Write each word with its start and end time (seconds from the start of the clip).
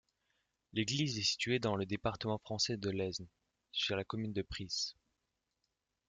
L'église 0.73 1.19
est 1.19 1.21
située 1.21 1.59
dans 1.59 1.75
le 1.75 1.85
département 1.85 2.39
français 2.39 2.75
de 2.75 2.89
l'Aisne, 2.89 3.27
sur 3.71 3.95
la 3.95 4.03
commune 4.03 4.33
de 4.33 4.41
Prisces. 4.41 4.95